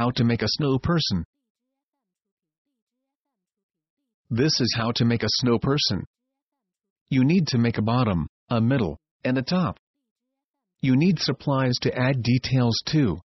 How 0.00 0.10
to 0.12 0.24
make 0.24 0.40
a 0.40 0.48
snow 0.48 0.78
person. 0.78 1.26
This 4.30 4.58
is 4.58 4.74
how 4.74 4.92
to 4.92 5.04
make 5.04 5.22
a 5.22 5.28
snow 5.28 5.58
person. 5.58 6.06
You 7.10 7.22
need 7.22 7.48
to 7.48 7.58
make 7.58 7.76
a 7.76 7.82
bottom, 7.82 8.26
a 8.48 8.62
middle, 8.62 8.98
and 9.24 9.36
a 9.36 9.42
top. 9.42 9.76
You 10.80 10.96
need 10.96 11.18
supplies 11.18 11.74
to 11.82 11.94
add 11.94 12.22
details 12.22 12.80
too. 12.86 13.18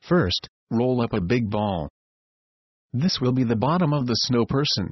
First, 0.00 0.48
roll 0.70 1.02
up 1.02 1.12
a 1.12 1.20
big 1.20 1.50
ball. 1.50 1.90
This 2.94 3.18
will 3.20 3.32
be 3.32 3.44
the 3.44 3.56
bottom 3.56 3.92
of 3.92 4.06
the 4.06 4.14
snow 4.14 4.46
person. 4.46 4.90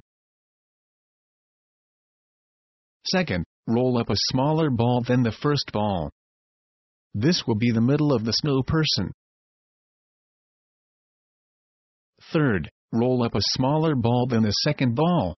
Second, 3.06 3.46
roll 3.66 3.96
up 3.96 4.10
a 4.10 4.24
smaller 4.30 4.68
ball 4.68 5.02
than 5.08 5.22
the 5.22 5.32
first 5.32 5.72
ball. 5.72 6.10
This 7.14 7.44
will 7.46 7.54
be 7.54 7.70
the 7.70 7.80
middle 7.80 8.12
of 8.12 8.24
the 8.24 8.32
snow 8.32 8.62
person. 8.62 9.12
Third, 12.32 12.70
roll 12.92 13.22
up 13.22 13.34
a 13.34 13.40
smaller 13.40 13.94
ball 13.94 14.26
than 14.28 14.42
the 14.42 14.50
second 14.50 14.96
ball. 14.96 15.36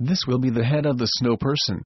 This 0.00 0.24
will 0.26 0.40
be 0.40 0.50
the 0.50 0.64
head 0.64 0.86
of 0.86 0.98
the 0.98 1.06
snow 1.06 1.36
person. 1.36 1.82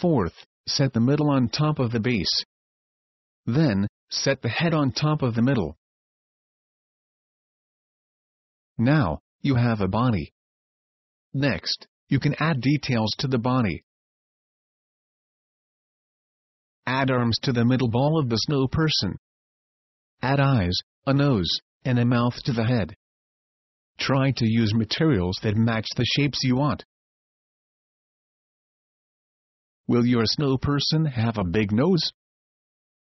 Fourth, 0.00 0.34
set 0.68 0.92
the 0.92 1.00
middle 1.00 1.30
on 1.30 1.48
top 1.48 1.78
of 1.78 1.90
the 1.90 2.00
base. 2.00 2.44
Then, 3.46 3.88
set 4.10 4.42
the 4.42 4.48
head 4.48 4.74
on 4.74 4.92
top 4.92 5.22
of 5.22 5.34
the 5.34 5.42
middle. 5.42 5.76
Now, 8.78 9.20
you 9.40 9.56
have 9.56 9.80
a 9.80 9.88
body. 9.88 10.32
Next, 11.32 11.86
you 12.08 12.20
can 12.20 12.34
add 12.38 12.60
details 12.60 13.14
to 13.18 13.26
the 13.26 13.38
body. 13.38 13.84
Add 16.94 17.10
arms 17.10 17.36
to 17.42 17.52
the 17.52 17.64
middle 17.64 17.90
ball 17.90 18.20
of 18.20 18.28
the 18.28 18.36
snow 18.36 18.68
person. 18.68 19.16
Add 20.22 20.38
eyes, 20.38 20.76
a 21.04 21.12
nose, 21.12 21.50
and 21.84 21.98
a 21.98 22.04
mouth 22.04 22.40
to 22.44 22.52
the 22.52 22.64
head. 22.64 22.94
Try 23.98 24.30
to 24.36 24.46
use 24.46 24.72
materials 24.72 25.36
that 25.42 25.56
match 25.56 25.88
the 25.96 26.04
shapes 26.04 26.38
you 26.44 26.54
want. 26.54 26.84
Will 29.88 30.06
your 30.06 30.22
snow 30.24 30.56
person 30.56 31.04
have 31.04 31.36
a 31.36 31.42
big 31.42 31.72
nose? 31.72 32.12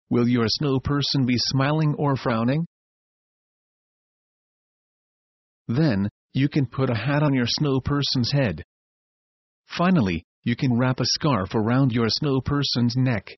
Will 0.09 0.27
your 0.27 0.47
snow 0.49 0.81
person 0.81 1.25
be 1.25 1.37
smiling 1.37 1.95
or 1.97 2.17
frowning? 2.17 2.67
Then, 5.69 6.09
you 6.33 6.49
can 6.49 6.65
put 6.65 6.89
a 6.89 6.95
hat 6.95 7.23
on 7.23 7.33
your 7.33 7.47
snow 7.47 7.79
person's 7.79 8.33
head. 8.33 8.63
Finally, 9.77 10.25
you 10.43 10.57
can 10.57 10.77
wrap 10.77 10.99
a 10.99 11.05
scarf 11.05 11.55
around 11.55 11.93
your 11.93 12.09
snow 12.09 12.41
person's 12.41 12.97
neck. 12.97 13.37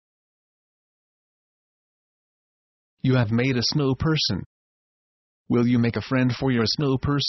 You 3.01 3.15
have 3.15 3.31
made 3.31 3.55
a 3.55 3.63
snow 3.63 3.95
person. 3.95 4.43
Will 5.47 5.65
you 5.65 5.79
make 5.79 5.95
a 5.95 6.01
friend 6.01 6.33
for 6.35 6.51
your 6.51 6.65
snow 6.65 6.97
person? 6.97 7.23